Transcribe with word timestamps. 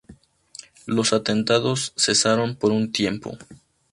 Los 0.87 1.13
atentados 1.13 1.93
cesaron 1.95 2.55
por 2.55 2.71
un 2.71 2.91
tiempo. 2.91 3.37